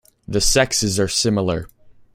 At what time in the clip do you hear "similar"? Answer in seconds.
1.07-1.67